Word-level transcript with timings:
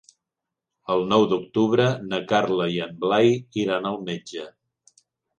El 0.93 1.03
nou 1.09 1.25
d'octubre 1.33 1.85
na 2.13 2.19
Carla 2.31 2.67
i 2.77 2.79
en 2.85 2.95
Blai 3.03 3.29
iran 3.65 3.85
al 3.91 3.99
metge. 4.07 4.47